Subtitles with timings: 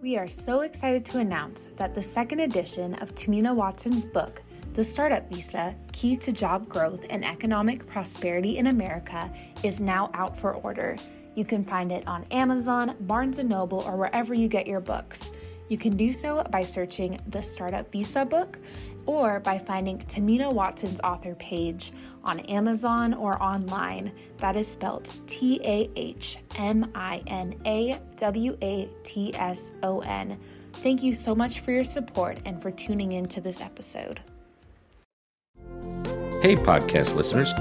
[0.00, 4.42] We are so excited to announce that the second edition of Tahmina Watson's book,
[4.74, 9.28] The Startup Visa Key to Job Growth and Economic Prosperity in America,
[9.64, 10.96] is now out for order.
[11.34, 15.32] You can find it on Amazon, Barnes & Noble, or wherever you get your books.
[15.68, 18.58] You can do so by searching the Startup Visa book
[19.04, 21.92] or by finding Tahmina Watson's author page
[22.24, 24.12] on Amazon or online.
[24.38, 30.00] That is spelled T A H M I N A W A T S O
[30.00, 30.38] N.
[30.82, 34.20] Thank you so much for your support and for tuning in to this episode.
[36.40, 37.52] Hey, podcast listeners.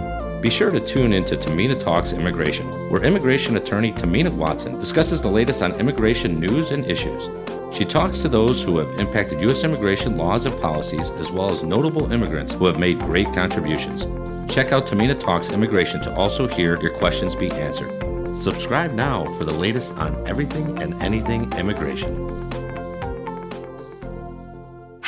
[0.41, 5.21] Be sure to tune in to Tahmina Talks Immigration, where immigration attorney Tahmina Watson discusses
[5.21, 7.27] the latest on immigration news and issues.
[7.73, 9.63] She talks to those who have impacted U.S.
[9.63, 14.05] immigration laws and policies, as well as notable immigrants who have made great contributions.
[14.51, 17.91] Check out Tahmina Talks Immigration to also hear your questions be answered.
[18.35, 22.36] Subscribe now for the latest on everything and anything immigration.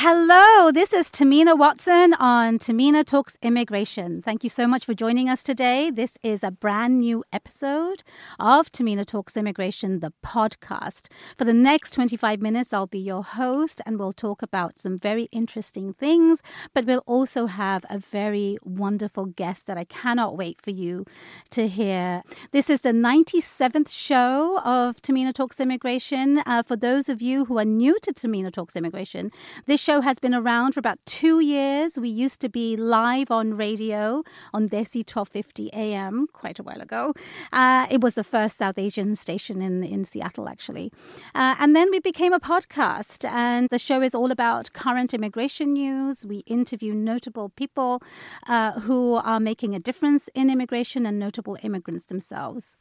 [0.02, 4.22] Hello, this is Tahmina Watson on Tahmina Talks Immigration.
[4.22, 5.90] Thank you so much for joining us today.
[5.90, 8.02] This is a brand new episode
[8.38, 11.08] of Tahmina Talks Immigration, the podcast.
[11.36, 15.24] For the next 25 minutes, I'll be your host and we'll talk about some very
[15.32, 16.40] interesting things,
[16.72, 21.04] but we'll also have a very wonderful guest that I cannot wait for you
[21.50, 22.22] to hear.
[22.52, 26.38] This is the 97th show of Tahmina Talks Immigration.
[26.46, 29.30] Uh, for those of you who are new to Tahmina Talks Immigration,
[29.66, 31.98] this show has been around for about two years.
[31.98, 34.22] We used to be live on radio
[34.54, 37.12] on Desi 1250 AM quite a while ago.
[37.52, 40.92] Uh, it was the first South Asian station in, in Seattle, actually.
[41.34, 45.72] Uh, and then we became a podcast, and the show is all about current immigration
[45.72, 46.24] news.
[46.24, 48.00] We interview notable people
[48.46, 52.76] uh, who are making a difference in immigration and notable immigrants themselves.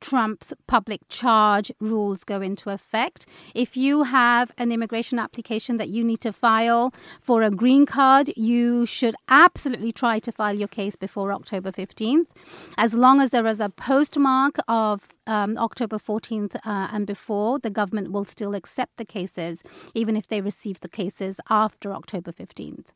[0.00, 3.26] Trump's public charge rules go into effect.
[3.54, 8.32] If you have an immigration application that you need to file for a green card,
[8.36, 12.28] you should absolutely try to file your case before October 15th.
[12.76, 17.70] As long as there is a postmark of um, October 14th uh, and before, the
[17.70, 19.62] government will still accept the cases,
[19.94, 22.86] even if they receive the cases after October 15th.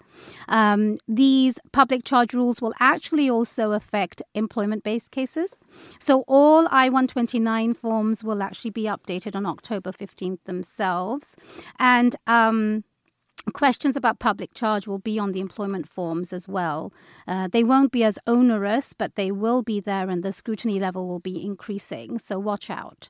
[0.49, 5.51] Um, these public charge rules will actually also affect employment based cases.
[5.99, 11.37] So all I 129 forms will actually be updated on October 15th themselves.
[11.79, 12.85] And um,
[13.51, 16.93] Questions about public charge will be on the employment forms as well.
[17.27, 21.09] Uh, they won't be as onerous, but they will be there, and the scrutiny level
[21.09, 22.21] will be increasing.
[22.21, 23.09] So watch out.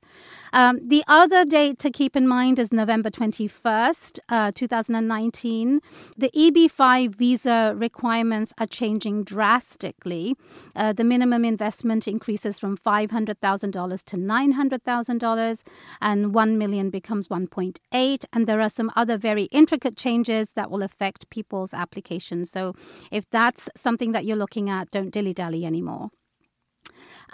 [0.54, 5.80] Um, the other date to keep in mind is November 21st, uh, 2019.
[6.16, 10.34] The EB5 visa requirements are changing drastically.
[10.74, 15.62] Uh, the minimum investment increases from $500,000 to $900,000,
[16.00, 18.24] and 1 million becomes 1.8.
[18.32, 22.50] And there are some other very intricate changes changes that will affect people's applications.
[22.50, 22.74] So
[23.10, 26.10] if that's something that you're looking at, don't dilly dally anymore.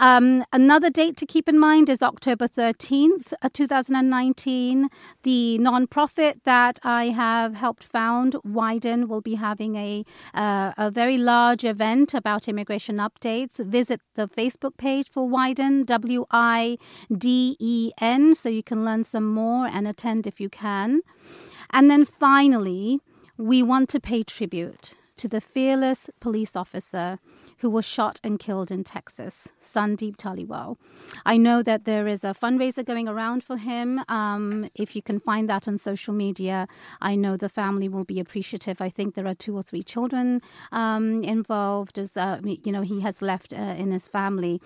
[0.00, 4.88] Um, another date to keep in mind is October 13th, uh, 2019.
[5.25, 11.19] The nonprofit that I have helped found, Widen, will be having a, uh, a very
[11.19, 13.56] large event about immigration updates.
[13.58, 16.79] Visit the Facebook page for Widen, W I
[17.12, 21.00] D E N, so you can learn some more and attend if you can.
[21.70, 23.00] And then finally,
[23.37, 27.19] we want to pay tribute to the fearless police officer
[27.59, 30.76] who was shot and killed in Texas, Sandeep Dhaliwal.
[31.26, 34.00] I know that there is a fundraiser going around for him.
[34.09, 36.69] Um, if you can find that on social media,
[37.00, 38.81] I know the family will be appreciative.
[38.81, 41.99] I think there are two or three children um, involved.
[41.99, 44.61] As uh, you know, he has left uh, in his family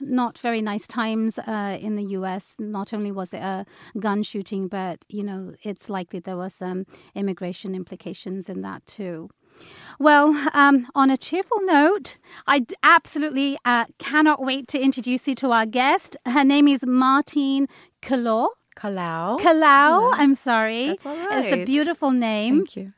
[0.00, 2.54] not very nice times uh, in the US.
[2.58, 3.66] Not only was it a
[3.98, 9.30] gun shooting, but you know it's likely there were some immigration implications in that too.
[10.00, 15.52] Well, um, on a cheerful note, I absolutely uh, cannot wait to introduce you to
[15.52, 16.16] our guest.
[16.26, 17.68] Her name is Martine
[18.02, 18.48] Kalaw.
[18.76, 19.38] Kalaw.
[19.40, 20.88] Kalaw, I'm sorry.
[20.88, 21.44] That's all right.
[21.44, 22.58] It's a beautiful name.
[22.58, 22.92] Thank you.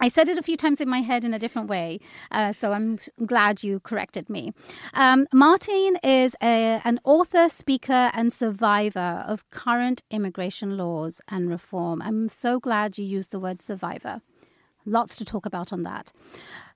[0.00, 1.98] I said it a few times in my head in a different way,
[2.30, 4.52] uh, so I'm glad you corrected me.
[4.94, 12.00] Um, Martine is a, an author, speaker, and survivor of current immigration laws and reform.
[12.02, 14.20] I'm so glad you used the word survivor.
[14.86, 16.12] Lots to talk about on that.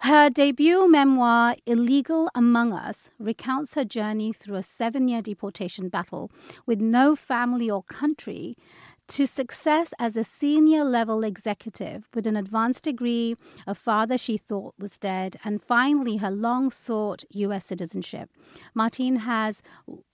[0.00, 6.30] Her debut memoir, Illegal Among Us, recounts her journey through a seven year deportation battle
[6.66, 8.56] with no family or country
[9.12, 13.36] to success as a senior level executive with an advanced degree,
[13.66, 17.66] a father she thought was dead, and finally her long sought U.S.
[17.66, 18.30] citizenship.
[18.74, 19.62] Martine has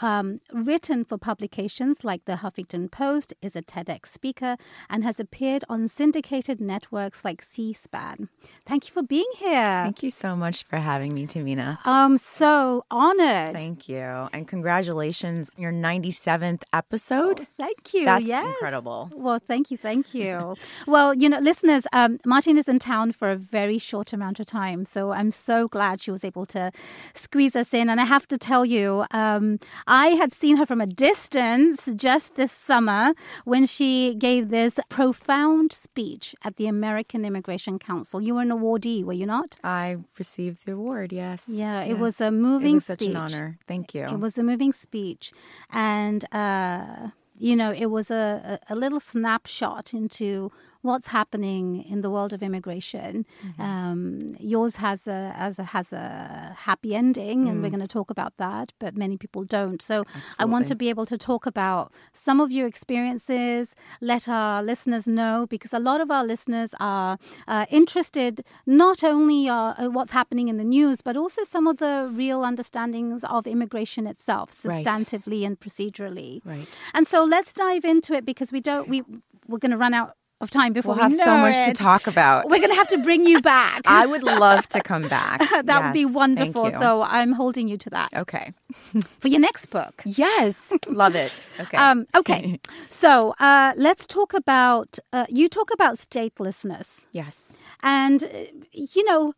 [0.01, 4.57] um, written for publications like the Huffington Post, is a TEDx speaker,
[4.91, 8.29] and has appeared on syndicated networks like C SPAN.
[8.67, 9.83] Thank you for being here.
[9.85, 11.79] Thank you so much for having me, Tahmina.
[11.85, 13.53] I'm so honored.
[13.53, 14.29] Thank you.
[14.33, 17.43] And congratulations on your 97th episode.
[17.43, 18.05] Oh, thank you.
[18.05, 18.45] That's yes.
[18.45, 18.88] incredible.
[19.15, 20.55] Well, thank you, thank you.
[20.87, 24.47] well, you know, listeners, um, Martine is in town for a very short amount of
[24.47, 26.71] time, so I'm so glad she was able to
[27.15, 27.89] squeeze us in.
[27.91, 32.35] And I have to tell you, um, I had seen her from a distance just
[32.37, 33.13] this summer
[33.45, 38.21] when she gave this profound speech at the American Immigration Council.
[38.21, 39.57] You were an awardee, were you not?
[39.65, 41.45] I received the award, yes.
[41.49, 42.99] Yeah, it was a moving It was speech.
[43.01, 43.59] such an honor.
[43.67, 44.05] Thank you.
[44.05, 45.33] It was a moving speech,
[45.71, 47.09] and uh,
[47.39, 50.51] you know, it was a, a, little snapshot into
[50.83, 53.27] what's happening in the world of immigration.
[53.45, 53.61] Mm-hmm.
[53.63, 58.11] Um, yours has a, has a has a happy ending, and we're going to talk
[58.11, 58.73] about that.
[58.79, 59.83] But many people don't.
[59.83, 60.05] So
[60.39, 60.79] I want to Mm.
[60.79, 63.75] Be able to talk about some of your experiences.
[64.01, 69.49] Let our listeners know because a lot of our listeners are uh, interested not only
[69.49, 74.07] uh, what's happening in the news, but also some of the real understandings of immigration
[74.07, 74.85] itself, Right.
[74.87, 76.41] substantively and procedurally.
[76.45, 76.69] Right.
[76.95, 79.03] And so let's dive into it because we don't we
[79.49, 81.73] we're going to run out of time before We'll have we so know much to
[81.73, 82.49] talk about.
[82.49, 83.83] We're going to have to bring you back.
[83.87, 85.41] I would love to come back.
[85.65, 86.71] that would be wonderful.
[86.71, 88.53] So I'm holding you to that okay.
[89.21, 90.03] for your next book.
[90.05, 90.73] Yes.
[90.87, 91.47] love it.
[91.61, 91.77] Okay.
[91.77, 94.99] Um, okay, so uh, let's talk about.
[95.13, 97.59] Uh, you talk about statelessness, yes.
[97.83, 98.29] and uh,
[98.73, 99.35] you know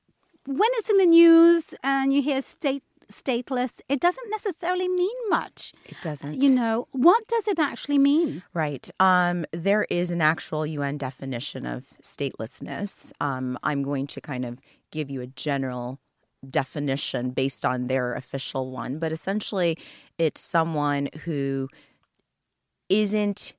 [0.46, 5.72] when it's in the news and you hear state stateless, it doesn't necessarily mean much.
[5.86, 6.40] It doesn't.
[6.40, 8.42] You know, what does it actually mean?
[8.54, 8.88] Right.
[9.00, 13.12] Um, there is an actual UN definition of statelessness.
[13.20, 14.58] Um, I'm going to kind of
[14.90, 15.98] give you a general
[16.48, 19.76] definition based on their official one, but essentially,
[20.18, 21.68] it's someone who
[22.88, 23.54] isn't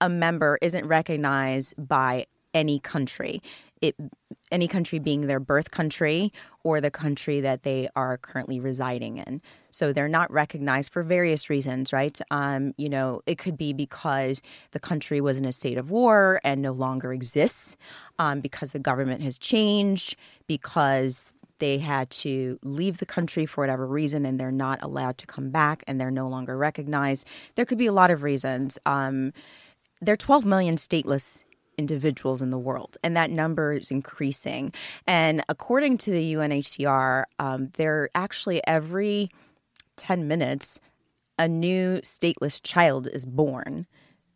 [0.00, 3.42] a member, isn't recognized by any country.
[3.80, 3.96] It
[4.50, 6.32] any country being their birth country
[6.64, 9.40] or the country that they are currently residing in.
[9.70, 12.18] So they're not recognized for various reasons, right?
[12.30, 16.40] Um, you know, it could be because the country was in a state of war
[16.42, 17.76] and no longer exists,
[18.18, 21.24] um, because the government has changed, because
[21.60, 25.50] they had to leave the country for whatever reason and they're not allowed to come
[25.50, 27.26] back and they're no longer recognized.
[27.54, 28.78] There could be a lot of reasons.
[28.84, 29.32] Um,
[30.00, 31.44] there are 12 million stateless
[31.80, 34.72] individuals in the world, and that number is increasing.
[35.06, 39.30] And according to the UNHCR, um, there actually every
[39.96, 40.78] 10 minutes,
[41.38, 43.86] a new stateless child is born.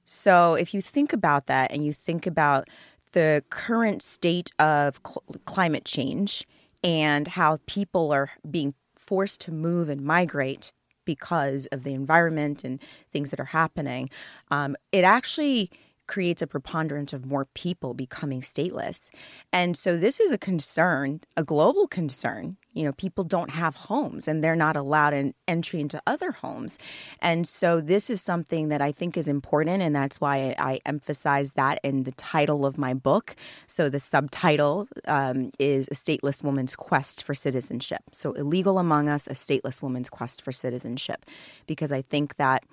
[0.07, 2.69] So if you think about that and you think about
[3.13, 6.47] the current state of cl- climate change
[6.83, 10.73] and how people are being forced to move and migrate
[11.05, 12.81] because of the environment and
[13.13, 14.11] things that are happening,
[14.51, 15.71] um, it actually
[16.07, 19.11] creates a preponderance of more people becoming stateless.
[19.53, 22.57] And so this is a concern, a global concern.
[22.73, 26.79] You know, people don't have homes and they're not allowed an entry into other homes.
[27.21, 29.81] And so this is something that I think is important.
[29.81, 33.37] And that's why I, emphasize that in the title of my book.
[33.69, 38.03] So the subtitle um, is A Stateless Woman's Quest for Citizenship.
[38.13, 41.25] So Illegal Among Us, A Stateless Woman's Quest for Citizenship.
[41.67, 42.65] Because I think that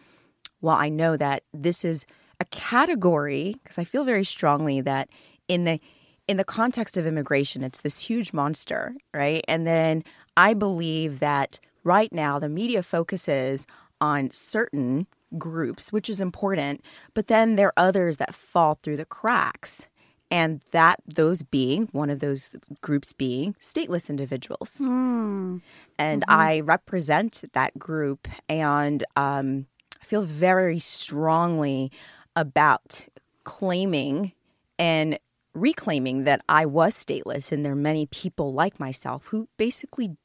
[0.61, 2.05] while I know that this is
[2.41, 5.09] a category because I feel very strongly that
[5.47, 5.79] in the
[6.27, 9.43] in the context of immigration, it's this huge monster, right?
[9.47, 10.03] And then
[10.35, 13.67] I believe that right now the media focuses
[13.99, 15.07] on certain
[15.37, 16.81] groups, which is important,
[17.13, 19.87] but then there are others that fall through the cracks.
[20.31, 24.77] And that those being one of those groups being stateless individuals.
[24.79, 25.59] Mm.
[25.99, 26.41] And mm-hmm.
[26.41, 29.65] I represent that group and um,
[30.01, 31.91] I feel very strongly
[32.35, 33.05] about
[33.43, 34.33] claiming
[34.79, 35.19] and
[35.53, 40.15] reclaiming that I was stateless and there are many people like myself who basically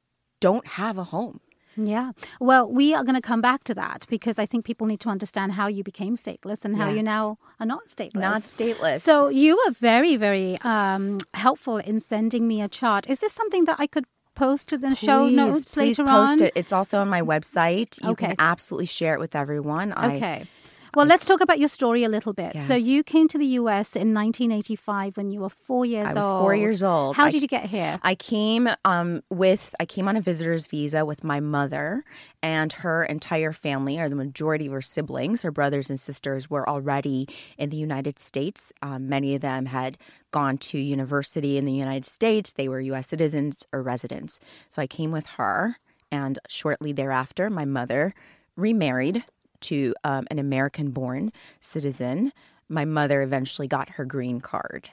[0.41, 1.41] don't have a home.
[1.77, 2.13] Yeah.
[2.41, 5.11] Well, we are going to come back to that because I think people need to
[5.11, 6.95] understand how you became stateless and how yeah.
[6.95, 8.15] you now are not stateless.
[8.15, 9.01] Not stateless.
[9.03, 13.11] So you were very, very um, helpful in sending me a chart.
[13.11, 16.33] Is this something that I could post to the please, show notes please later post
[16.33, 16.43] on?
[16.43, 16.53] it.
[16.55, 18.03] It's also on my website.
[18.03, 18.29] You okay.
[18.29, 19.93] can absolutely share it with everyone.
[19.93, 20.47] Okay.
[20.47, 20.49] I,
[20.97, 22.55] well, let's talk about your story a little bit.
[22.55, 22.67] Yes.
[22.67, 23.95] So you came to the U.S.
[23.95, 26.17] in 1985 when you were four years old.
[26.17, 26.43] I was old.
[26.43, 27.17] four years old.
[27.17, 28.01] How did you get here?
[28.03, 32.03] I came um, with I came on a visitor's visa with my mother
[32.43, 36.67] and her entire family, or the majority of her siblings, her brothers and sisters, were
[36.67, 38.73] already in the United States.
[38.81, 39.99] Um, many of them had
[40.31, 42.53] gone to university in the United States.
[42.53, 43.09] They were U.S.
[43.09, 44.41] citizens or residents.
[44.71, 45.77] So I came with her,
[46.11, 48.15] and shortly thereafter, my mother
[48.57, 49.25] remarried
[49.63, 52.33] to um, an American born citizen.
[52.69, 54.91] My mother eventually got her green card.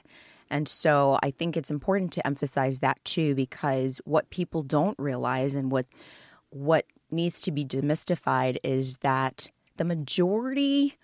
[0.50, 5.54] And so I think it's important to emphasize that too, because what people don't realize
[5.54, 5.86] and what
[6.50, 10.96] what needs to be demystified is that the majority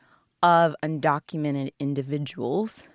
[0.42, 2.86] of undocumented individuals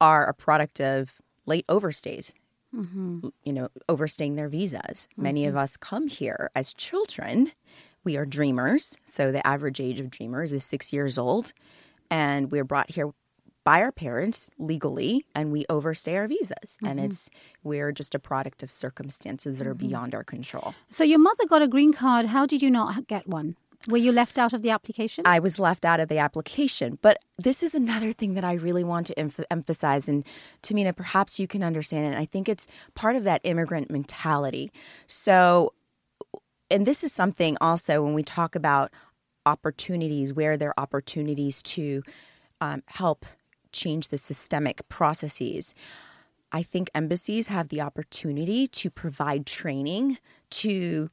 [0.00, 1.14] are a product of
[1.46, 2.34] late overstays.
[2.74, 3.28] Mm-hmm.
[3.44, 5.08] You know, overstaying their visas.
[5.12, 5.22] Mm-hmm.
[5.22, 5.62] Many of mm-hmm.
[5.62, 7.52] us come here as children
[8.04, 8.96] we are dreamers.
[9.10, 11.52] So the average age of dreamers is six years old.
[12.10, 13.10] And we're brought here
[13.64, 16.86] by our parents legally and we overstay our visas mm-hmm.
[16.86, 17.28] and it's
[17.62, 19.88] we're just a product of circumstances that are mm-hmm.
[19.88, 23.26] beyond our control so your mother got a green card how did you not get
[23.28, 23.54] one
[23.88, 25.26] were you left out of the application?
[25.26, 26.98] I was left out of the application.
[27.00, 30.06] But this is another thing that I really want to em- emphasize.
[30.06, 30.24] And
[30.62, 32.08] Tahmina, perhaps you can understand it.
[32.08, 34.70] And I think it's part of that immigrant mentality.
[35.06, 35.72] So
[36.70, 38.92] and this is something also when we talk about
[39.46, 42.02] opportunities, where there are opportunities to
[42.60, 43.26] um, help
[43.72, 45.74] change the systemic processes.
[46.52, 50.18] I think embassies have the opportunity to provide training
[50.50, 51.10] to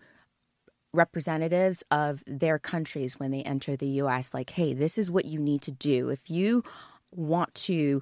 [0.93, 5.37] representatives of their countries when they enter the US like hey this is what you
[5.37, 6.63] need to do if you
[7.11, 8.01] want to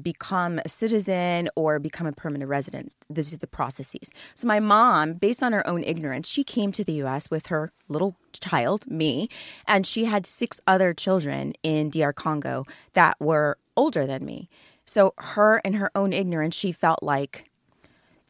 [0.00, 2.94] become a citizen or become a permanent resident.
[3.08, 4.10] This is the processes.
[4.34, 7.72] So my mom, based on her own ignorance, she came to the US with her
[7.88, 9.28] little child, me,
[9.66, 14.48] and she had six other children in DR Congo that were older than me.
[14.84, 17.50] So her in her own ignorance, she felt like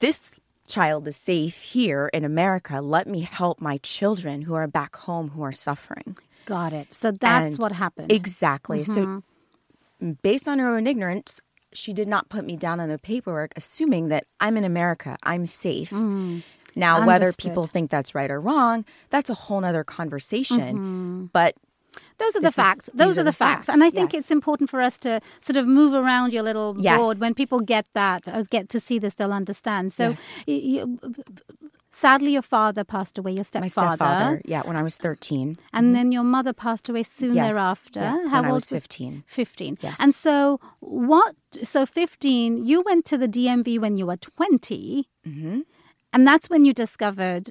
[0.00, 2.80] this child is safe here in America.
[2.80, 6.16] Let me help my children who are back home who are suffering.
[6.46, 6.92] Got it.
[6.92, 8.10] So that's and what happened.
[8.10, 8.82] Exactly.
[8.84, 9.18] Mm-hmm.
[10.00, 11.40] So based on her own ignorance,
[11.72, 15.46] she did not put me down on the paperwork, assuming that I'm in America, I'm
[15.46, 15.90] safe.
[15.90, 16.42] Mm,
[16.76, 17.06] now, understood.
[17.06, 20.60] whether people think that's right or wrong, that's a whole other conversation.
[20.60, 21.24] Mm-hmm.
[21.32, 21.56] But
[22.18, 22.88] those are the facts.
[22.88, 23.66] Is, those are, are the facts.
[23.66, 23.74] facts.
[23.74, 24.20] And I think yes.
[24.20, 26.98] it's important for us to sort of move around your little yes.
[26.98, 27.18] board.
[27.18, 29.92] When people get that, uh, get to see this, they'll understand.
[29.92, 30.26] So, yes.
[30.46, 30.98] you,
[31.92, 33.86] Sadly, your father passed away, your stepfather.
[33.86, 35.58] My stepfather, yeah, when I was 13.
[35.72, 35.92] And mm-hmm.
[35.92, 38.00] then your mother passed away soon yes, thereafter.
[38.00, 39.24] Yeah, How when I was 15.
[39.26, 39.78] 15.
[39.80, 39.98] Yes.
[40.00, 45.08] And so, what, so 15, you went to the DMV when you were 20.
[45.26, 45.60] Mm-hmm.
[46.12, 47.50] And that's when you discovered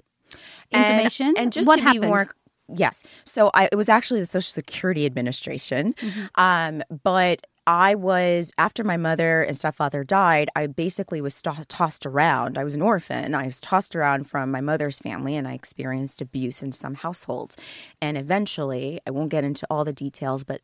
[0.71, 1.27] information.
[1.27, 2.01] And, and just what to happened?
[2.01, 2.29] be more
[2.75, 3.03] Yes.
[3.23, 5.93] So I, it was actually the Social Security Administration.
[5.93, 6.25] Mm-hmm.
[6.35, 12.05] Um, but I was, after my mother and stepfather died, I basically was st- tossed
[12.05, 12.57] around.
[12.57, 13.35] I was an orphan.
[13.35, 17.57] I was tossed around from my mother's family and I experienced abuse in some households.
[18.01, 20.61] And eventually, I won't get into all the details, but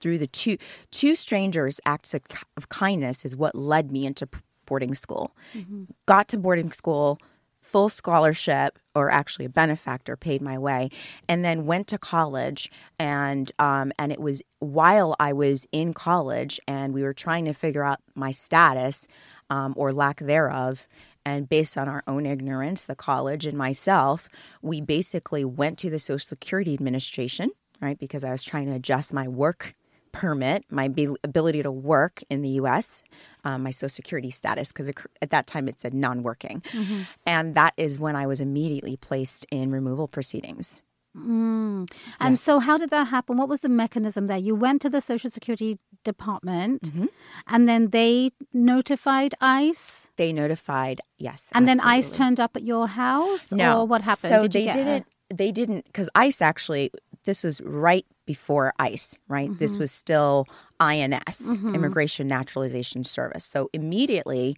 [0.00, 0.58] through the two
[0.90, 2.22] two strangers' acts of,
[2.56, 4.28] of kindness is what led me into
[4.66, 5.34] boarding school.
[5.54, 5.84] Mm-hmm.
[6.06, 7.18] Got to boarding school,
[7.60, 10.90] full scholarship, or actually a benefactor paid my way,
[11.28, 12.70] and then went to college.
[12.98, 17.52] And um, and it was while I was in college, and we were trying to
[17.52, 19.06] figure out my status
[19.50, 20.86] um, or lack thereof.
[21.26, 24.28] And based on our own ignorance, the college and myself,
[24.60, 27.98] we basically went to the Social Security Administration, right?
[27.98, 29.74] Because I was trying to adjust my work
[30.14, 30.84] permit, my
[31.24, 33.02] ability to work in the US,
[33.44, 34.88] um, my Social Security status, because
[35.20, 36.62] at that time it said non working.
[36.72, 37.00] Mm-hmm.
[37.26, 40.82] And that is when I was immediately placed in removal proceedings.
[41.16, 41.88] Mm.
[42.18, 42.42] And yes.
[42.42, 43.36] so, how did that happen?
[43.36, 44.38] What was the mechanism there?
[44.38, 47.06] You went to the Social Security Department, mm-hmm.
[47.46, 50.08] and then they notified ICE.
[50.16, 51.50] They notified, yes.
[51.52, 51.90] And absolutely.
[51.90, 53.52] then ICE turned up at your house.
[53.52, 54.30] No, or what happened?
[54.30, 55.02] So Did they didn't.
[55.02, 55.34] Her?
[55.34, 56.90] They didn't because ICE actually.
[57.24, 59.48] This was right before ICE, right?
[59.48, 59.58] Mm-hmm.
[59.58, 60.46] This was still
[60.80, 61.74] INS, mm-hmm.
[61.74, 63.44] Immigration Naturalization Service.
[63.44, 64.56] So immediately,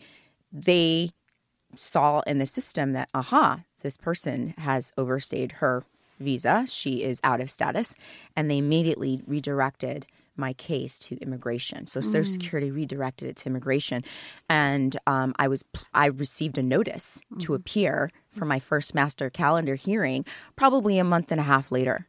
[0.52, 1.10] they
[1.74, 5.84] saw in the system that aha, this person has overstayed her
[6.18, 6.66] visa.
[6.68, 7.94] She is out of status.
[8.34, 10.06] And they immediately redirected
[10.36, 11.86] my case to immigration.
[11.86, 12.32] So Social mm.
[12.32, 14.04] Security redirected it to immigration,
[14.48, 17.40] and um, I was I received a notice mm.
[17.40, 17.54] to mm-hmm.
[17.54, 22.06] appear for my first master calendar hearing, probably a month and a half later.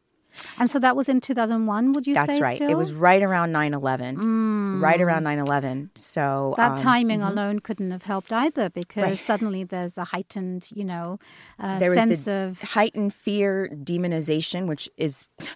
[0.58, 2.40] And so that was in 2001, would you That's say?
[2.40, 2.56] right.
[2.56, 2.70] Still?
[2.70, 4.16] It was right around 9 11.
[4.16, 4.82] Mm.
[4.82, 5.90] Right around 9 11.
[5.94, 7.30] So that um, timing mm-hmm.
[7.30, 9.18] alone couldn't have helped either because right.
[9.18, 11.18] suddenly there's a heightened, you know,
[11.58, 12.60] uh, there sense the of.
[12.60, 15.26] Heightened fear, demonization, which is.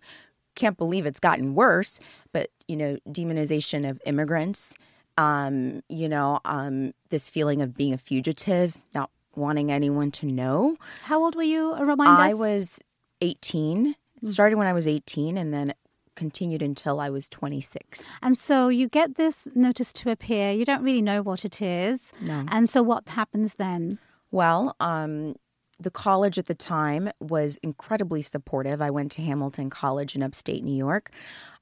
[0.54, 1.98] Can't believe it's gotten worse,
[2.30, 4.74] but you know, demonization of immigrants,
[5.16, 10.76] um, you know, um, this feeling of being a fugitive, not wanting anyone to know.
[11.02, 11.72] How old were you?
[11.72, 12.80] A remind I was
[13.20, 15.74] 18 started when I was 18 and then
[16.14, 18.04] continued until I was 26.
[18.22, 20.52] And so you get this notice to appear.
[20.52, 22.12] You don't really know what it is.
[22.20, 22.44] No.
[22.48, 23.98] And so what happens then?
[24.30, 25.34] Well, um,
[25.80, 28.80] the college at the time was incredibly supportive.
[28.80, 31.10] I went to Hamilton College in upstate New York.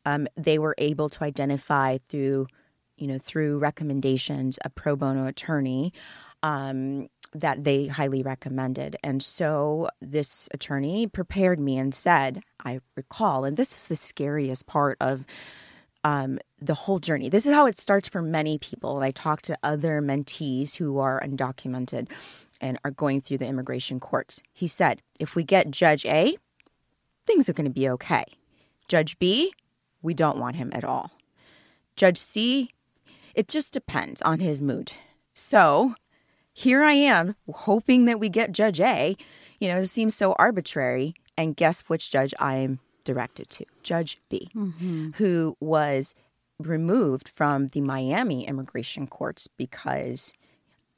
[0.05, 2.47] Um, they were able to identify through,
[2.97, 5.93] you know, through recommendations a pro bono attorney.
[6.43, 8.97] Um, that they highly recommended.
[9.03, 14.67] And so this attorney prepared me and said, I recall, and this is the scariest
[14.67, 15.25] part of
[16.03, 17.29] um, the whole journey.
[17.29, 18.97] This is how it starts for many people.
[18.97, 22.09] And I talk to other mentees who are undocumented
[22.61, 24.43] and are going through the immigration courts.
[24.53, 26.37] He said, if we get Judge A,
[27.27, 28.25] things are going to be okay.
[28.89, 29.53] Judge B,
[30.03, 31.13] we don't want him at all.
[31.97, 32.71] Judge C,
[33.35, 34.93] it just depends on his mood.
[35.35, 35.95] So
[36.53, 39.17] here I am hoping that we get Judge A.
[39.59, 41.15] You know, it seems so arbitrary.
[41.37, 43.65] And guess which judge I'm directed to?
[43.83, 45.11] Judge B, mm-hmm.
[45.15, 46.15] who was
[46.59, 50.35] removed from the Miami immigration courts because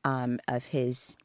[0.05, 1.17] um, of his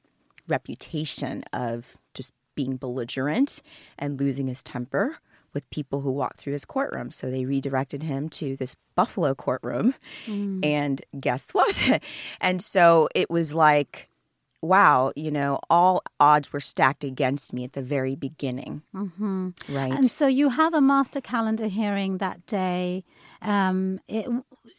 [0.48, 3.62] reputation of just being belligerent
[3.98, 5.18] and losing his temper
[5.54, 7.10] with people who walked through his courtroom.
[7.12, 9.96] So they redirected him to this Buffalo courtroom.
[10.28, 10.64] Mm.
[10.64, 12.02] And guess what?
[12.42, 14.10] and so it was like,
[14.68, 18.82] wow, you know, all odds were stacked against me at the very beginning.
[18.94, 19.50] Mm-hmm.
[19.70, 19.94] Right.
[19.94, 23.04] And so you have a master calendar hearing that day.
[23.42, 24.28] Um, it,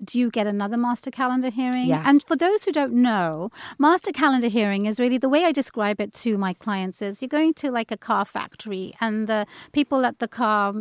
[0.05, 1.89] do you get another master calendar hearing?
[1.89, 2.03] Yeah.
[2.05, 6.01] And for those who don't know, master calendar hearing is really the way I describe
[6.01, 10.05] it to my clients is you're going to like a car factory and the people
[10.05, 10.75] at the car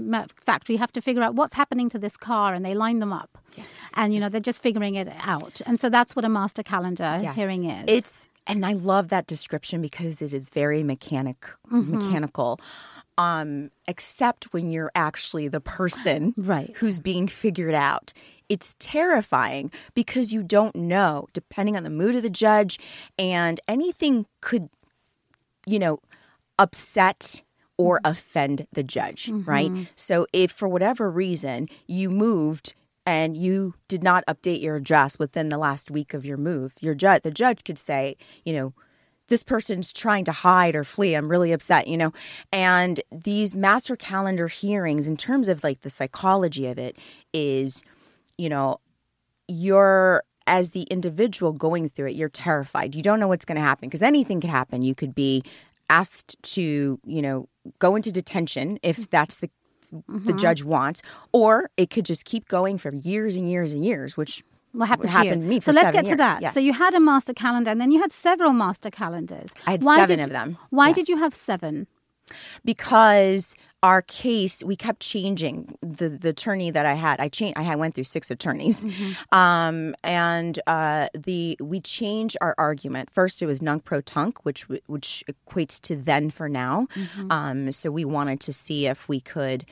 [0.46, 3.38] factory have to figure out what's happening to this car and they line them up.
[3.56, 3.80] Yes.
[3.96, 4.34] And you know, yes.
[4.34, 5.62] they're just figuring it out.
[5.66, 7.36] And so that's what a master calendar yes.
[7.36, 7.86] hearing is.
[7.88, 11.98] It's and I love that description because it is very mechanic mm-hmm.
[11.98, 12.60] mechanical.
[13.20, 16.72] Um, except when you're actually the person right.
[16.78, 18.14] who's being figured out.
[18.48, 22.80] It's terrifying because you don't know, depending on the mood of the judge,
[23.18, 24.70] and anything could,
[25.66, 26.00] you know,
[26.60, 27.42] upset
[27.78, 28.12] or mm-hmm.
[28.12, 29.50] offend the judge, mm-hmm.
[29.50, 29.72] right?
[29.96, 32.76] So if for whatever reason you moved
[33.08, 36.94] and you did not update your address within the last week of your move, your
[36.94, 38.74] judge, the judge could say, you know,
[39.30, 41.16] this person's trying to hide or flee.
[41.16, 42.12] I'm really upset, you know.
[42.52, 46.98] And these master calendar hearings, in terms of like the psychology of it,
[47.32, 47.82] is,
[48.38, 48.82] you know,
[49.48, 52.94] you're as the individual going through it, you're terrified.
[52.94, 54.82] You don't know what's going to happen because anything could happen.
[54.82, 55.44] You could be
[55.90, 57.48] asked to, you know,
[57.80, 59.50] go into detention if that's the
[59.94, 60.26] mm-hmm.
[60.26, 64.18] the judge wants, or it could just keep going for years and years and years,
[64.18, 66.10] which what happened, happened to, to me so let's get years.
[66.10, 66.42] to that.
[66.42, 66.54] Yes.
[66.54, 69.52] So you had a master calendar, and then you had several master calendars.
[69.66, 70.58] I had why seven did, of them.
[70.70, 70.96] Why yes.
[70.98, 71.88] did you have seven?
[72.66, 77.20] because our case we kept changing the the attorney that I had.
[77.20, 77.58] I changed.
[77.58, 79.38] I went through six attorneys, Mm-hmm.
[79.38, 83.10] um, and uh, the we changed our argument.
[83.12, 86.88] First, it was nunc pro tunc, which which equates to then for now.
[86.96, 87.32] Mm-hmm.
[87.32, 89.66] Um, so we wanted to see if we could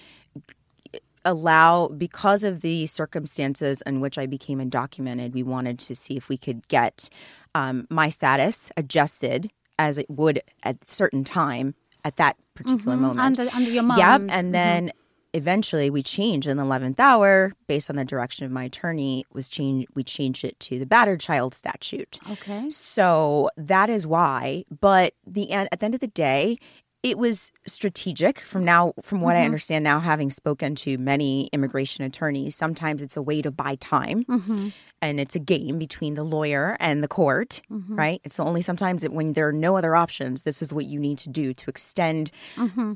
[1.23, 6.29] allow because of the circumstances in which I became undocumented, we wanted to see if
[6.29, 7.09] we could get
[7.55, 11.73] um, my status adjusted as it would at a certain time
[12.05, 13.01] at that particular mm-hmm.
[13.01, 13.19] moment.
[13.19, 13.97] Under under your mom.
[13.97, 14.21] Yep.
[14.21, 14.51] And mm-hmm.
[14.51, 14.91] then
[15.33, 19.49] eventually we changed in the 11th hour based on the direction of my attorney was
[19.49, 22.19] change we changed it to the battered child statute.
[22.31, 22.69] Okay.
[22.69, 24.63] So that is why.
[24.79, 26.57] But the end at the end of the day,
[27.05, 29.45] it was strategic from now from what I mm-hmm.
[29.45, 34.23] understand now having spoken to many immigration attorneys, sometimes it's a way to buy time
[34.23, 34.69] mm-hmm.
[35.03, 37.95] and it's a game between the lawyer and the court, mm-hmm.
[37.95, 38.21] right?
[38.23, 41.19] It's only sometimes that when there are no other options, this is what you need
[41.19, 42.31] to do to extend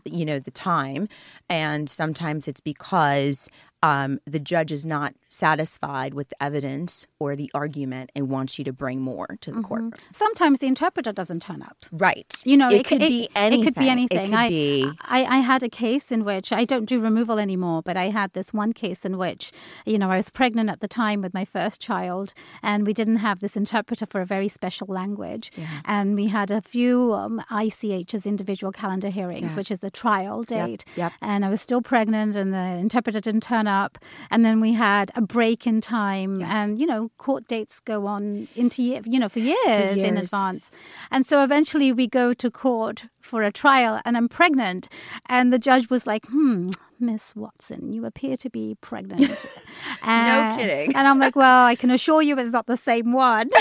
[0.05, 1.07] you know the time.
[1.47, 3.47] And sometimes it's because
[3.81, 8.65] um, the judge is not satisfied with the evidence or the argument and wants you
[8.65, 9.83] to bring more to the court.
[10.13, 11.77] Sometimes the interpreter doesn't turn up.
[11.91, 12.33] Right.
[12.43, 13.61] You know, it, could be anything.
[13.61, 14.17] It could be anything.
[14.17, 14.91] It could I, be.
[15.01, 18.33] I, I had a case in which I don't do removal anymore, but I had
[18.33, 19.51] this one case in which,
[19.85, 23.17] you know, I was pregnant at the time with my first child, and we didn't
[23.17, 25.51] have this interpreter for a very special language,
[25.85, 29.55] and we had a few um, ICHs, individual calendar hearings, Yeah.
[29.55, 31.13] which is the trial date, yep.
[31.21, 33.97] and I was still pregnant, and the interpreter didn't turn up,
[34.29, 38.49] and then we had a break in time, and you know, court dates go on
[38.55, 40.19] into ye- you know for years, in years.
[40.23, 40.71] advance.
[41.11, 44.87] And so eventually we go to court for a trial and I'm pregnant.
[45.27, 49.45] And the judge was like, hmm, Miss Watson, you appear to be pregnant.
[50.03, 50.95] And- kidding.
[50.95, 53.49] And I'm like, well, I can assure you it's not the same one.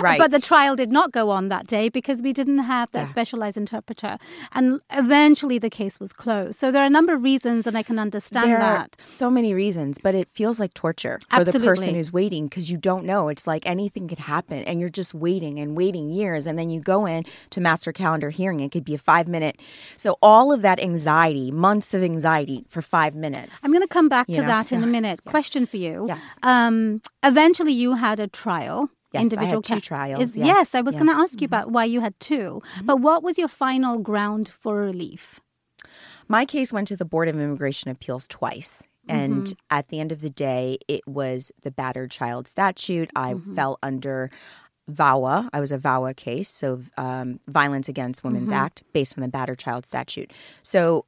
[0.00, 0.18] Right.
[0.18, 3.56] But the trial did not go on that day because we didn't have that specialized
[3.56, 4.18] interpreter.
[4.52, 6.58] And eventually the case was closed.
[6.58, 8.80] So there are a number of reasons, and I can understand there that.
[8.80, 12.70] are so many reasons, but it feels like torture for the person who's waiting because
[12.70, 13.28] you don't know.
[13.28, 16.80] It's like anything could happen, and you're just waiting and waiting years, and then you
[16.80, 18.60] go in to master calendar hearing.
[18.60, 19.60] It could be a five minute.
[19.96, 23.60] So all of that anxiety, months of anxiety for five minutes.
[23.64, 25.24] I'm going to come back to know, that in a minute.
[25.24, 26.06] Question for you.
[26.08, 26.24] Yes.
[26.42, 28.90] Um, eventually, you had a trial.
[29.12, 31.12] Yes, I had individual two ca- trials, Is- yes, yes, I was going to.
[31.12, 31.22] Mm-hmm.
[31.22, 35.40] ask you about why you had 2 But what was your final ground for relief?
[36.28, 38.84] My case went to the Board of Immigration Appeals twice.
[39.08, 43.10] And at the end of the day, it was the battered child statute.
[43.16, 44.30] I fell under
[44.88, 45.48] VAWA.
[45.52, 49.58] I was a VAWA case, so um, Violence Against Women's Act, based on the battered
[49.58, 50.32] child statute.
[50.62, 51.06] So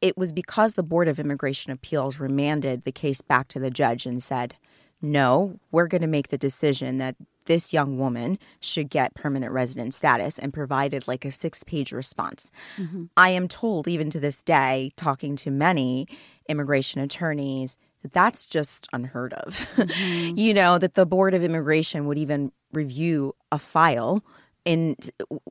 [0.00, 4.06] it was because the Board of Immigration Appeals remanded the case back to the judge
[4.06, 4.54] and said,
[5.02, 9.94] no, we're going to make the decision that this young woman should get permanent resident
[9.94, 12.52] status and provided like a six page response.
[12.76, 13.04] Mm-hmm.
[13.16, 16.06] I am told, even to this day, talking to many
[16.48, 19.54] immigration attorneys, that that's just unheard of.
[19.76, 20.36] Mm-hmm.
[20.38, 24.24] you know, that the Board of Immigration would even review a file
[24.64, 24.96] in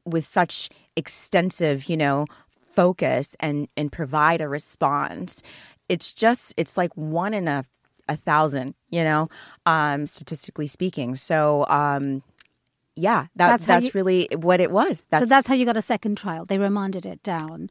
[0.05, 2.25] with such extensive, you know,
[2.69, 5.41] focus and and provide a response.
[5.89, 7.65] It's just it's like one in a
[8.11, 9.29] a thousand, you know,
[9.65, 11.15] um, statistically speaking.
[11.15, 12.23] So um,
[12.95, 15.05] yeah, that, That's that's, you- really what it was.
[15.09, 16.45] That's so that's how you got a second trial.
[16.45, 17.69] They remanded it down.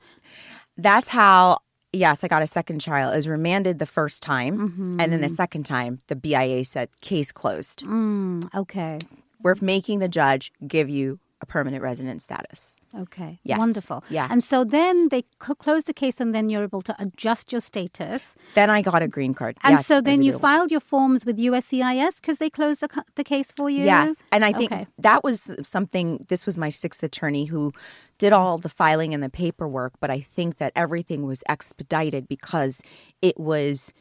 [0.76, 1.59] that's how
[1.92, 5.00] yes i got a second trial it was remanded the first time Mm-hmm.
[5.00, 9.00] and then the second time the bia said case closed Mm, okay.
[9.42, 11.18] we're making the judge give you
[11.55, 13.39] permanent resident status Okay.
[13.45, 13.59] Yes.
[13.59, 14.03] Wonderful.
[14.11, 14.27] Yeah.
[14.33, 17.61] And so then they cl- close the case, and then you're able to adjust your
[17.61, 18.35] status.
[18.55, 21.37] then i got a green card And Yes, so then you filed your forms with
[21.39, 23.85] USCIS because they closed the, the case for you.
[23.85, 24.15] Yes.
[24.33, 24.87] And I think Okay.
[24.99, 27.73] that was something, this was my sixth attorney who
[28.19, 32.83] did all the filing and the paperwork, but I think that everything was expedited because
[33.23, 33.95] it was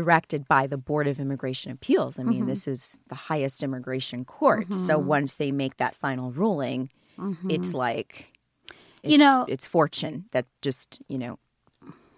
[0.00, 2.18] directed by the Board of Immigration Appeals.
[2.18, 2.48] I mean, Mm-hmm.
[2.52, 4.66] this is the highest immigration court.
[4.86, 6.90] So once they make that final ruling,
[7.48, 9.10] it's like, Mm-hmm.
[9.12, 11.38] You know- it's fortune that just, you know,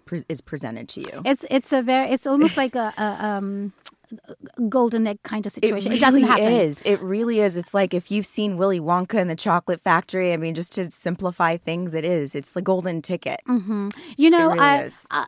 [0.05, 1.15] pre- is presented to you.
[1.31, 3.71] It's it's a very it's almost like a, a um
[4.69, 5.91] golden egg kind of situation.
[5.91, 6.51] It, really doesn't happen.
[6.67, 6.81] is.
[6.83, 7.55] It really is.
[7.55, 10.33] It's like if you've seen Willy Wonka and the Chocolate Factory.
[10.33, 12.33] I mean, just to simplify things, it is.
[12.33, 13.39] It's the golden ticket.
[14.17, 14.89] You know, really I.
[15.11, 15.25] I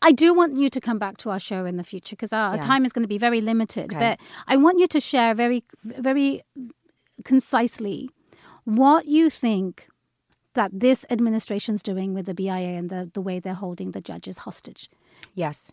[0.00, 2.54] I do want you to come back to our show in the future because our
[2.56, 2.60] Yeah.
[2.62, 3.92] time is going to be very limited.
[3.92, 3.98] Okay.
[3.98, 6.42] But I want you to share very very
[7.24, 8.10] concisely
[8.64, 9.88] what you think
[10.54, 14.38] that this administration's doing with the BIA and the, the way they're holding the judges
[14.38, 14.88] hostage.
[15.34, 15.72] Yes.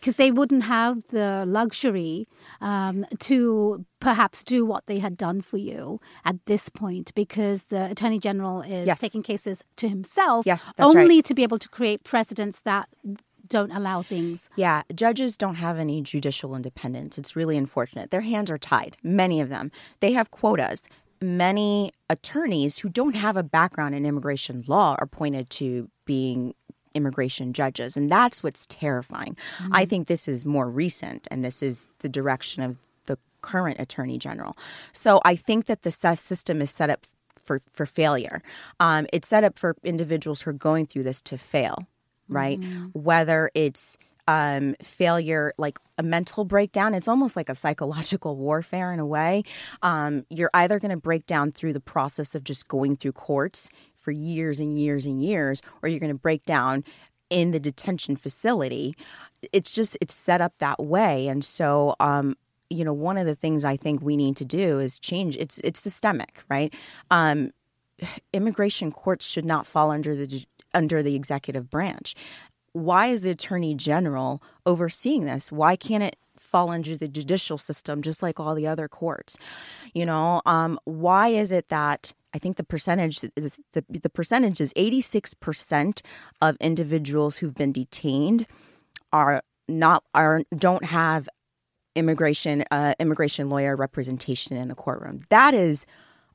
[0.00, 2.26] because they wouldn't have the luxury
[2.62, 7.90] um, to perhaps do what they had done for you at this point because the
[7.90, 8.98] attorney general is Yes.
[8.98, 11.24] taking cases to himself Yes, only right.
[11.26, 12.88] to be able to create precedents that
[13.50, 17.18] don't allow things Yeah, judges don't have any judicial independence.
[17.18, 18.10] It's really unfortunate.
[18.10, 19.70] Their hands are tied, many of them.
[20.00, 20.82] They have quotas.
[21.22, 26.54] Many attorneys who don't have a background in immigration law are pointed to being
[26.94, 27.96] immigration judges.
[27.96, 29.36] And that's what's terrifying.
[29.70, 34.18] I think this is more recent, and this is the direction of the current attorney
[34.18, 34.56] general.
[34.92, 38.42] So I think that the system is set up for, for failure.
[38.78, 41.86] Um, it's set up for individuals who are going through this to fail,
[42.30, 42.58] right?
[42.92, 43.96] Whether it's
[44.28, 49.42] um, failure, like a mental breakdown, it's almost like a psychological warfare in a way.
[49.82, 53.68] Um, you're either going to break down through the process of just going through courts
[53.96, 56.84] for years and years and years, or you're going to break down
[57.28, 58.94] in the detention facility.
[59.52, 62.36] It's just it's set up that way, and so um,
[62.68, 65.36] you know one of the things I think we need to do is change.
[65.36, 66.72] It's it's systemic, right?
[67.10, 67.52] Um,
[68.32, 72.14] immigration courts should not fall under the under the executive branch.
[72.72, 75.50] Why is the attorney general overseeing this?
[75.50, 79.36] Why can't it fall under the judicial system just like all the other courts?
[79.92, 84.60] You know, um, why is it that I think the percentage is the, the percentage
[84.60, 86.00] is 86%
[86.40, 88.46] of individuals who've been detained
[89.12, 91.28] are not are don't have
[91.96, 95.22] immigration uh, immigration lawyer representation in the courtroom.
[95.30, 95.86] That is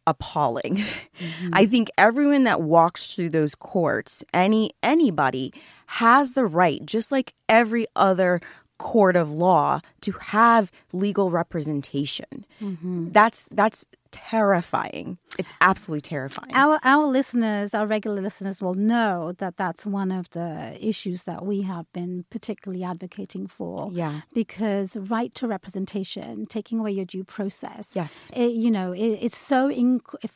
[0.08, 0.84] appalling.
[1.20, 1.50] Mm-hmm.
[1.54, 5.54] I think everyone that walks through those courts, any anybody
[5.88, 8.42] has the right just like every other
[8.78, 12.46] court of law to have legal representation.
[12.62, 13.12] Mm-hmm.
[13.12, 15.18] That's that's terrifying.
[15.38, 16.52] It's absolutely terrifying.
[16.54, 21.46] Our our listeners, our regular listeners, will know that that's one of the issues that
[21.46, 23.90] we have been particularly advocating for.
[23.92, 24.22] Yeah.
[24.34, 28.14] because right to representation, taking away your due process, Yes.
[28.44, 29.60] it, you know, it, it's so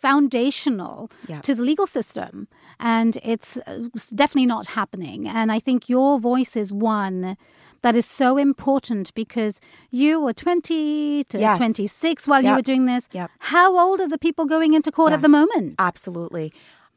[0.03, 1.41] foundational Yeah.
[1.41, 2.47] to the legal system,
[2.79, 5.27] and it's uh, definitely not happening.
[5.27, 7.37] And I think your voice is one.
[7.81, 11.57] That is so important because you were 20 to Yes.
[11.57, 13.07] 26 while you were doing this.
[13.11, 13.31] Yep.
[13.39, 15.75] How old are the people going into court at the moment?
[15.79, 16.51] Absolutely.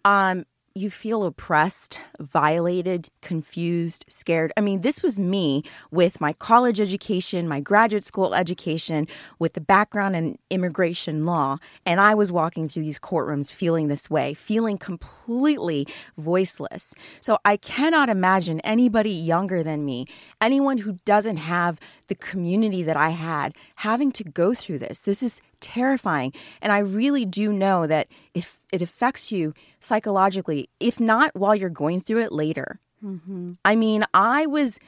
[0.05, 4.53] Um, you feel oppressed, violated, confused, scared.
[4.57, 9.07] I mean, this was me with my college education, my graduate school education,
[9.39, 11.59] with the background in immigration law.
[11.85, 16.95] And I was walking through these courtrooms feeling this way, feeling completely voiceless.
[17.21, 20.07] So I cannot imagine anybody younger than me,
[20.41, 25.01] anyone who doesn't have the community that I had, having to go through this.
[25.01, 26.33] This is terrifying.
[26.61, 31.71] And I really do know that if it affects you psychologically, if not while you're
[31.71, 32.81] going through it later.
[33.03, 33.53] Mm-hmm.
[33.65, 34.79] I mean, I was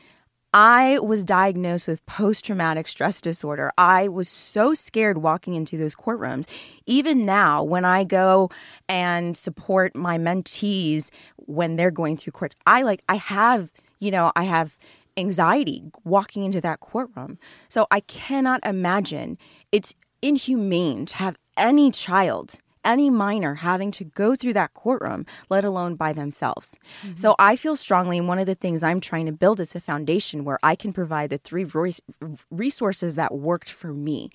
[0.57, 3.73] I was diagnosed with post traumatic stress disorder.
[3.77, 6.47] I was so scared walking into those courtrooms.
[6.87, 8.51] Even now, when I go
[8.89, 14.31] and support my mentees when they're going through courts, I like, I have, you know,
[14.37, 14.77] I have
[15.17, 17.37] anxiety walking into that courtroom.
[17.69, 19.37] So I cannot imagine
[19.73, 19.93] it's
[20.25, 25.95] inhumane to have any child any minor having to go through that courtroom, let alone
[25.95, 26.79] by themselves.
[27.03, 27.17] Mm-hmm.
[27.17, 29.81] So I feel strongly, and one of the things I'm trying to build is a
[29.81, 31.67] foundation where I can provide the three
[32.51, 34.31] resources that worked for me.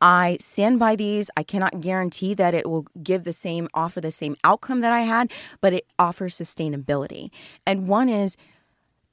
[0.00, 1.30] I stand by these.
[1.36, 5.00] I cannot guarantee that it will give the same, offer the same outcome that I
[5.00, 7.30] had, but it offers sustainability.
[7.66, 8.36] And one is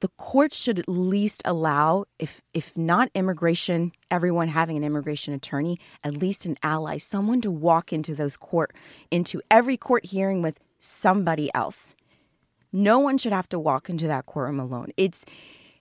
[0.02, 5.78] the courts should at least allow if if not immigration everyone having an immigration attorney
[6.02, 8.74] at least an ally someone to walk into those court
[9.12, 11.94] into every court hearing with somebody else
[12.72, 15.24] no one should have to walk into that courtroom alone it's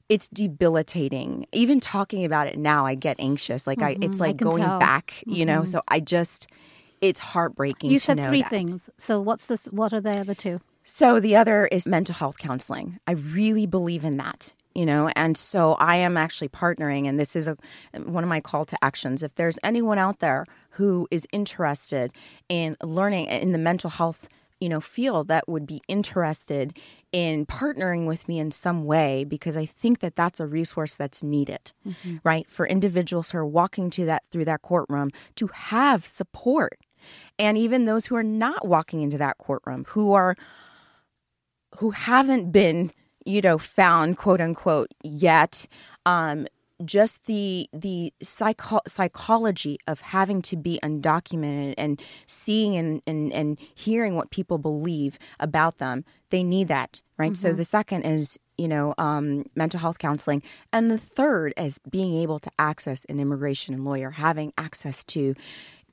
[0.08, 4.20] it's debilitating even talking about it now i get anxious like i it's mm-hmm.
[4.20, 4.80] like can going tell.
[4.80, 5.72] back you know mm-hmm.
[5.72, 6.46] so i just
[7.02, 8.52] it's heartbreaking You said three that.
[8.52, 8.90] things.
[8.96, 9.66] So what's this?
[9.66, 10.62] What are the other two?
[10.84, 13.00] So the other is mental health counseling.
[13.08, 17.36] I really believe in that, you know, and so I am actually partnering, and this
[17.36, 17.58] is a
[17.94, 19.22] one of my call to actions.
[19.24, 22.12] If there's anyone out there who is interested
[22.50, 24.28] in learning in the mental health,
[24.60, 26.78] you know, field that would be interested
[27.12, 31.22] in partnering with me in some way, because I think that that's a resource that's
[31.22, 32.18] needed, mm-hmm.
[32.24, 36.80] right, for individuals who are walking to that through that courtroom to have support.
[37.38, 40.36] And even those who are not walking into that courtroom, who are
[41.78, 42.92] who haven't been,
[43.26, 45.68] you know, found quote unquote yet,
[46.06, 46.46] um,
[46.86, 53.60] just the the psycho- psychology of having to be undocumented and seeing and, and, and
[53.76, 57.34] hearing what people believe about them they need that right?
[57.34, 57.50] Mm-hmm.
[57.50, 60.44] so the second is you know um, mental health counseling.
[60.72, 65.36] And the third is being able to access an immigration lawyer having access to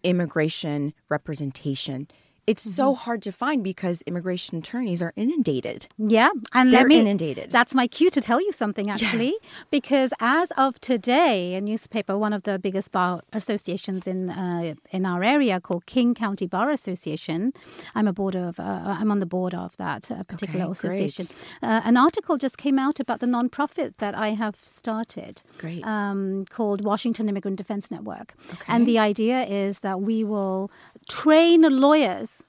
[0.03, 2.09] immigration representation
[2.49, 2.81] it's mm-hmm.
[2.81, 5.87] so hard to find because immigration attorneys are inundated.
[5.99, 7.51] Yeah, and they're me, inundated.
[7.51, 9.53] That's my cue to tell you something actually, yes.
[9.71, 15.05] because as of today, a newspaper, one of the biggest bar associations in uh, in
[15.05, 17.53] our area called King County Bar Association,
[17.95, 21.27] I'm a board of uh, I'm on the board of that uh, particular okay, association.
[21.63, 26.47] Uh, an article just came out about the nonprofit that I have started, great, um,
[26.49, 28.73] called Washington Immigrant Defense Network, okay.
[28.73, 30.71] and the idea is that we will
[31.09, 32.43] train lawyers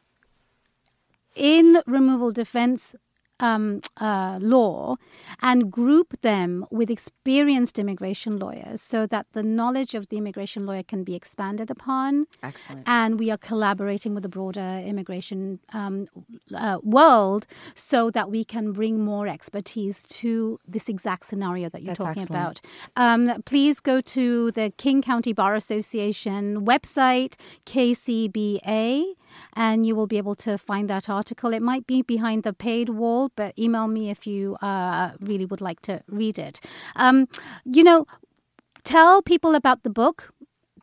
[1.36, 2.96] in removal defense
[3.40, 4.96] um, uh, law
[5.42, 10.84] and group them with experienced immigration lawyers so that the knowledge of the immigration lawyer
[10.84, 12.28] can be expanded upon.
[12.44, 12.84] Excellent.
[12.88, 16.08] And we are collaborating with the broader immigration um,
[16.56, 21.96] uh, world so that we can bring more expertise to this exact scenario that you're
[21.96, 22.62] That's talking excellent.
[22.96, 23.32] about.
[23.36, 29.16] Um, please go to the King County Bar Association website, KCBA
[29.56, 31.54] and you will be able to find that article.
[31.54, 35.62] It might be behind the paid wall, but email me if you uh, really would
[35.62, 36.60] like to read it.
[36.96, 37.28] Um,
[37.66, 38.06] you know,
[38.84, 40.34] tell people about the book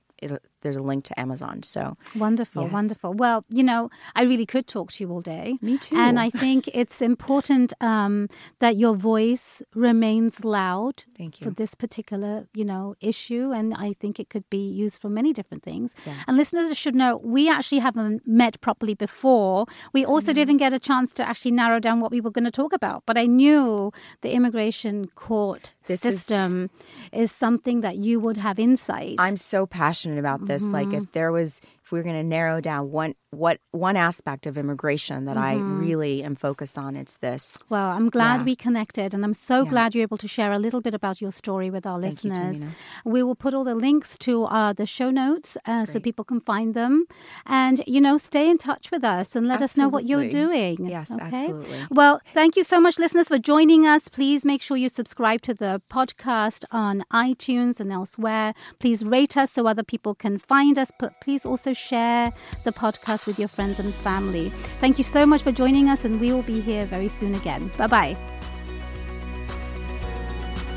[0.63, 1.63] there's a link to Amazon.
[1.63, 2.73] So wonderful, yes.
[2.73, 3.13] wonderful.
[3.15, 5.57] Well, you know, I really could talk to you all day.
[5.61, 5.97] Me too.
[5.97, 11.05] And I think it's important um, that your voice remains loud.
[11.17, 13.53] Thank you for this particular, you know, issue.
[13.53, 15.93] And I think it could be used for many different things.
[16.07, 16.15] Yeah.
[16.27, 19.67] And listeners should know we actually haven't met properly before.
[19.93, 20.35] We also mm-hmm.
[20.35, 23.05] didn't get a chance to actually narrow down what we were going to talk about.
[23.07, 26.71] But I knew the immigration court this system
[27.13, 29.17] is, is something that you would have insight.
[29.19, 30.63] I'm so passionate about this.
[30.63, 30.73] Mm-hmm.
[30.73, 31.61] Like if there was
[31.91, 35.81] if we're going to narrow down one what one aspect of immigration that mm-hmm.
[35.81, 37.59] I really am focused on, it's this.
[37.69, 38.45] Well, I'm glad yeah.
[38.45, 39.71] we connected, and I'm so yeah.
[39.71, 42.59] glad you're able to share a little bit about your story with our Thank listeners.
[42.59, 42.69] You,
[43.05, 46.41] we will put all the links to uh, the show notes uh, so people can
[46.41, 47.07] find them,
[47.47, 49.65] and you know, stay in touch with us and let absolutely.
[49.65, 50.87] us know what you're doing.
[50.87, 51.23] Yes, okay?
[51.23, 51.79] absolutely.
[51.91, 54.09] Well, thank you so much, listeners, for joining us.
[54.09, 58.55] Please make sure you subscribe to the podcast on iTunes and elsewhere.
[58.81, 60.91] Please rate us so other people can find us.
[60.99, 62.33] But please also share
[62.65, 64.53] the podcast with your friends and family.
[64.81, 67.71] Thank you so much for joining us, and we will be here very soon again.
[67.77, 68.17] Bye bye.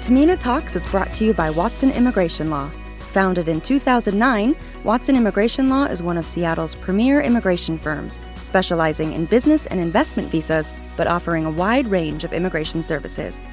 [0.01, 2.69] Tahmina Talks is brought to you by Watson Immigration Law.
[3.13, 9.25] Founded in 2009, Watson Immigration Law is one of Seattle's premier immigration firms, specializing in
[9.25, 13.43] business and investment visas, but offering a wide range of immigration services.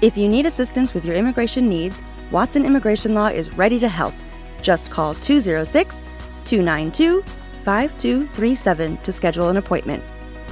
[0.00, 4.14] If you need assistance with your immigration needs, Watson Immigration Law is ready to help.
[4.62, 6.02] Just call 206
[6.48, 7.22] 292
[7.64, 10.02] 5237 to schedule an appointment.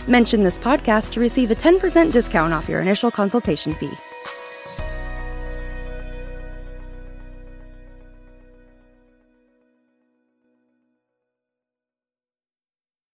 [0.06, 3.90] Mention this podcast to receive a 10% discount off your initial consultation fee.